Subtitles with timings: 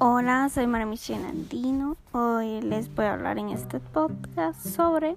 [0.00, 1.96] Hola, soy María Michelle Andino.
[2.12, 5.16] Hoy les voy a hablar en este podcast sobre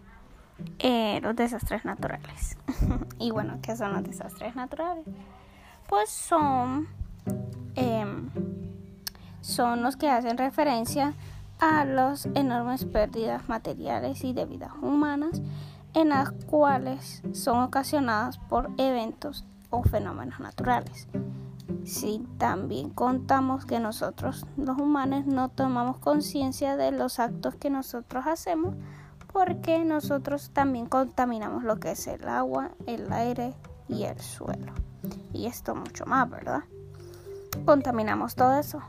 [0.79, 2.57] eh, los desastres naturales.
[3.19, 5.05] y bueno, ¿qué son los desastres naturales?
[5.87, 6.87] Pues son,
[7.75, 8.31] em,
[9.41, 11.13] son los que hacen referencia
[11.59, 15.43] a las enormes pérdidas materiales y de vidas humanas
[15.93, 21.07] en las cuales son ocasionadas por eventos o fenómenos naturales.
[21.83, 28.25] Si también contamos que nosotros los humanos no tomamos conciencia de los actos que nosotros
[28.27, 28.75] hacemos
[29.31, 33.53] porque nosotros también contaminamos lo que es el agua, el aire
[33.87, 34.73] y el suelo.
[35.33, 36.63] Y esto mucho más, ¿verdad?
[37.65, 38.81] Contaminamos todo eso.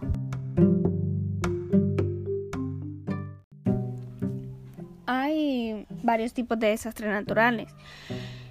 [5.06, 7.72] Hay varios tipos de desastres naturales.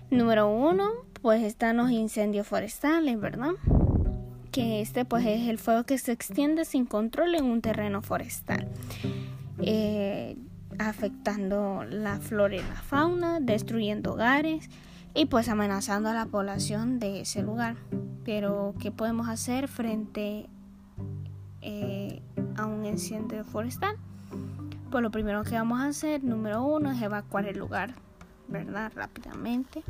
[0.09, 0.89] Número uno,
[1.21, 3.51] pues están los incendios forestales, ¿verdad?
[4.51, 8.67] Que este pues es el fuego que se extiende sin control en un terreno forestal,
[9.59, 10.35] eh,
[10.77, 14.69] afectando la flora y la fauna, destruyendo hogares
[15.13, 17.75] y pues amenazando a la población de ese lugar.
[18.23, 20.47] Pero ¿qué podemos hacer frente
[21.61, 22.21] eh,
[22.57, 23.95] a un incendio forestal?
[24.89, 27.95] Pues lo primero que vamos a hacer, número uno, es evacuar el lugar,
[28.49, 28.91] ¿verdad?
[28.93, 29.83] Rápidamente.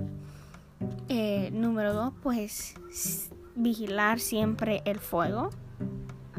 [1.09, 2.75] Eh, número dos, pues
[3.55, 5.49] vigilar siempre el fuego.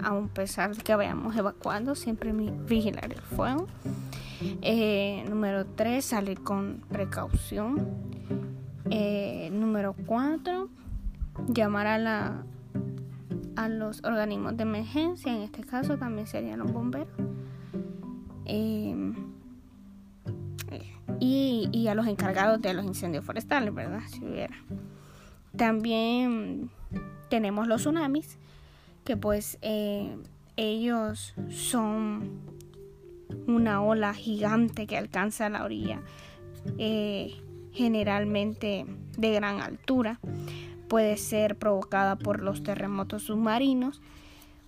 [0.02, 3.66] A pesar de que vayamos evacuando, siempre vigilar el fuego.
[4.62, 7.88] Eh, número tres, salir con precaución.
[8.90, 10.68] Eh, número cuatro,
[11.48, 12.42] llamar a la
[13.54, 17.08] a los organismos de emergencia, en este caso también serían los bomberos.
[18.46, 19.12] Eh,
[21.20, 24.00] y, a los encargados de los incendios forestales, ¿verdad?
[24.08, 24.56] Si hubiera.
[25.56, 26.70] También
[27.28, 28.38] tenemos los tsunamis,
[29.04, 30.16] que pues eh,
[30.56, 32.40] ellos son
[33.46, 36.00] una ola gigante que alcanza la orilla,
[36.78, 37.34] eh,
[37.72, 40.20] generalmente de gran altura.
[40.88, 44.02] Puede ser provocada por los terremotos submarinos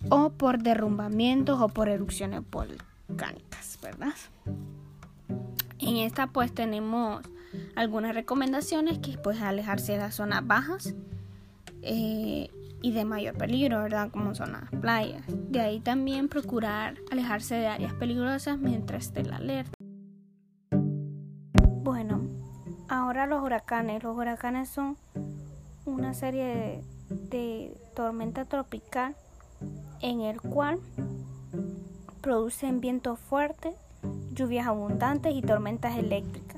[0.08, 4.14] o por derrumbamientos o por erupciones volcánicas, ¿verdad?
[5.78, 7.22] En esta pues tenemos
[7.76, 10.94] algunas recomendaciones que pues alejarse de las zonas bajas
[11.82, 12.48] eh,
[12.82, 14.10] y de mayor peligro, ¿verdad?
[14.10, 15.22] Como son las playas.
[15.28, 19.72] De ahí también procurar alejarse de áreas peligrosas mientras esté la alerta.
[21.82, 22.28] Bueno,
[22.88, 24.02] ahora los huracanes.
[24.02, 24.96] Los huracanes son
[25.86, 26.84] una serie de,
[27.30, 29.16] de tormenta tropical
[30.00, 30.78] en el cual
[32.20, 33.74] producen viento fuerte
[34.32, 36.53] lluvias abundantes y tormentas eléctricas.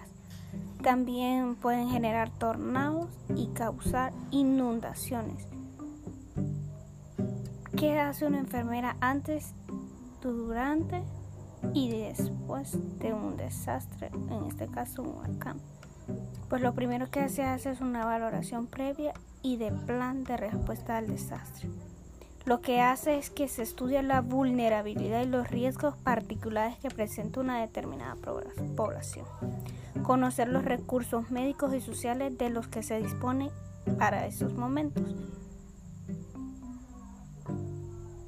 [0.87, 5.49] También pueden generar tornados y causar inundaciones.
[7.77, 9.53] ¿Qué hace una enfermera antes,
[10.23, 11.03] durante
[11.75, 15.57] y después de un desastre, en este caso un huracán?
[16.49, 21.09] Pues lo primero que hace es una valoración previa y de plan de respuesta al
[21.09, 21.69] desastre.
[22.47, 27.41] Lo que hace es que se estudia la vulnerabilidad y los riesgos particulares que presenta
[27.41, 28.15] una determinada
[28.77, 29.27] población.
[30.05, 33.51] Conocer los recursos médicos y sociales de los que se dispone
[33.99, 35.03] para esos momentos.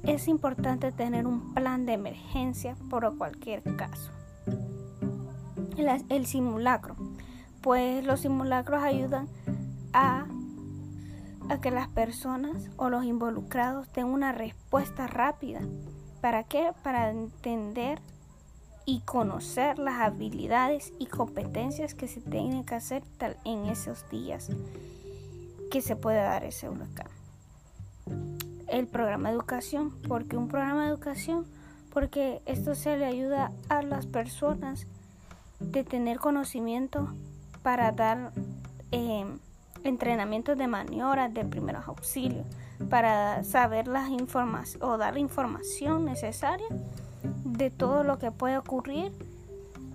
[0.03, 4.11] Es importante tener un plan de emergencia por cualquier caso.
[6.09, 6.97] El, simulacro.
[7.61, 9.29] Pues los simulacros ayudan
[9.93, 10.25] a
[11.49, 15.61] a que las personas o los involucrados den una respuesta rápida.
[16.21, 16.71] ¿Para qué?
[16.83, 17.99] Para entender
[18.85, 23.03] y conocer las habilidades y competencias que se tienen que hacer
[23.45, 24.49] en esos días
[25.69, 27.07] que se puede dar ese huracán.
[28.67, 31.45] El programa de educación, porque un programa de educación,
[31.93, 34.87] porque esto se le ayuda a las personas
[35.59, 37.13] de tener conocimiento
[37.61, 38.31] para dar
[38.91, 39.25] eh,
[39.83, 42.45] entrenamientos de maniobras de primeros auxilios
[42.89, 46.67] para saber las informaciones o dar información necesaria
[47.43, 49.11] de todo lo que puede ocurrir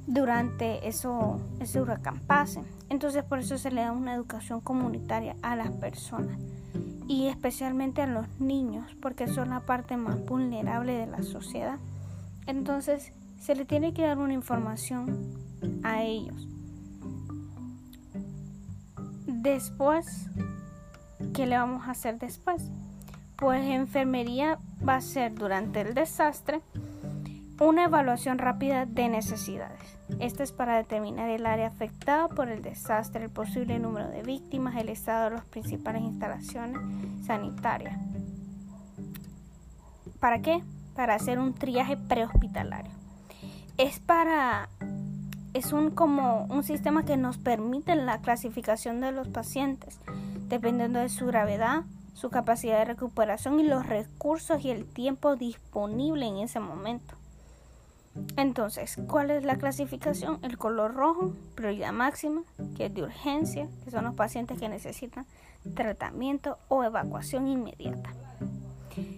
[0.06, 2.62] durante eso, ese huracán pase.
[2.90, 6.38] Entonces por eso se le da una educación comunitaria a las personas
[7.08, 11.78] y especialmente a los niños porque son la parte más vulnerable de la sociedad.
[12.46, 15.34] Entonces se le tiene que dar una información
[15.82, 16.48] a ellos
[19.44, 20.28] Después,
[21.32, 22.72] ¿qué le vamos a hacer después?
[23.36, 26.62] Pues enfermería va a ser durante el desastre
[27.60, 29.98] una evaluación rápida de necesidades.
[30.18, 34.74] Esta es para determinar el área afectada por el desastre, el posible número de víctimas,
[34.76, 36.80] el estado de las principales instalaciones
[37.24, 37.96] sanitarias.
[40.18, 40.60] ¿Para qué?
[40.94, 42.92] para hacer un triaje prehospitalario.
[43.76, 44.68] Es para
[45.54, 50.00] es un como un sistema que nos permite la clasificación de los pacientes
[50.48, 51.84] dependiendo de su gravedad,
[52.14, 57.16] su capacidad de recuperación y los recursos y el tiempo disponible en ese momento.
[58.36, 60.38] Entonces, ¿cuál es la clasificación?
[60.42, 62.42] El color rojo, prioridad máxima,
[62.76, 65.26] que es de urgencia, que son los pacientes que necesitan
[65.74, 68.14] tratamiento o evacuación inmediata.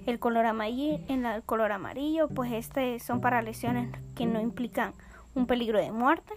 [0.06, 4.94] El color amarillo, el color amarillo, pues este son para lesiones que no implican
[5.36, 6.32] un peligro de muerte.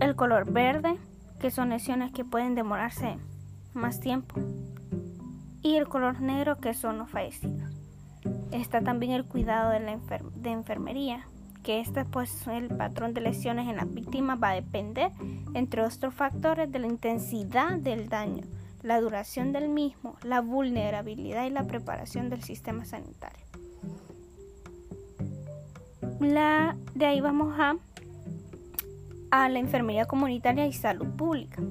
[0.00, 0.98] el color verde,
[1.40, 3.16] que son lesiones que pueden demorarse
[3.72, 4.36] más tiempo.
[5.62, 7.70] Y el color negro, que son los fallecidos.
[8.52, 11.26] Está también el cuidado de, la enfermería,
[11.62, 15.10] que este pues el patrón de lesiones en la víctima va a depender,
[15.54, 18.44] entre otros factores, de la intensidad del daño,
[18.82, 23.45] la duración del mismo, la vulnerabilidad y la preparación del sistema sanitario.
[26.20, 27.76] La, de ahí vamos a,
[29.30, 31.62] a la enfermería comunitaria y salud pública.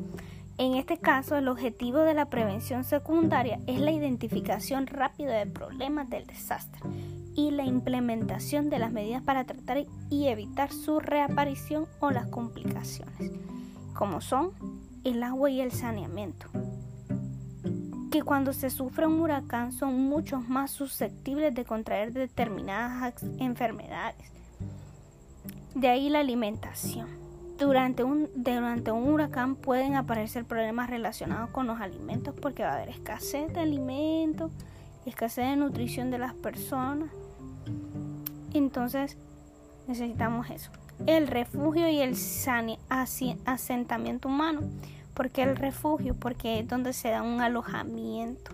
[0.57, 6.09] En este caso, el objetivo de la prevención secundaria es la identificación rápida de problemas
[6.09, 6.79] del desastre
[7.35, 13.31] y la implementación de las medidas para tratar y evitar su reaparición o las complicaciones,
[13.93, 14.51] como son
[15.03, 16.47] el agua y el saneamiento,
[18.15, 24.31] que cuando se sufre un huracán son mucho más susceptibles de contraer determinadas enfermedades.
[25.73, 27.09] De ahí la alimentación
[27.57, 32.75] durante un, durante un huracán pueden aparecer problemas relacionados con los alimentos porque va a
[32.75, 34.49] haber escasez de alimentos,
[35.05, 37.09] escasez de nutrición de las personas.
[38.53, 39.17] Entonces
[39.89, 40.71] necesitamos eso.
[41.05, 42.15] El refugio y el
[43.45, 44.61] asentamiento humano.
[45.15, 46.13] ¿Por qué el refugio?
[46.13, 48.51] Porque es donde se da un alojamiento.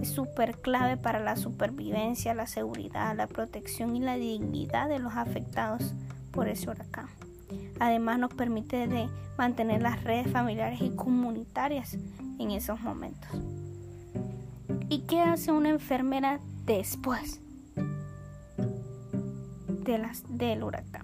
[0.00, 5.14] Es súper clave para la supervivencia, la seguridad, la protección y la dignidad de los
[5.14, 5.92] afectados
[6.30, 7.08] por ese huracán.
[7.78, 11.98] Además nos permite de mantener las redes familiares y comunitarias
[12.38, 13.30] en esos momentos.
[14.88, 17.40] ¿Y qué hace una enfermera después
[19.68, 20.97] de las, del huracán?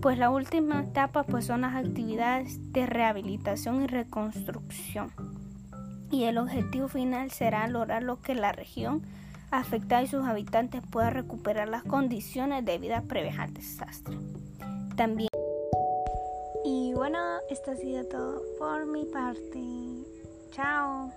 [0.00, 5.12] Pues la última etapa pues son las actividades de rehabilitación y reconstrucción.
[6.10, 9.02] Y el objetivo final será lograr lo que la región
[9.50, 14.16] afectada y sus habitantes puedan recuperar las condiciones de vida previas al desastre.
[14.96, 15.28] También
[16.64, 17.18] y bueno,
[17.48, 20.04] esto ha sido todo por mi parte.
[20.50, 21.10] Chao.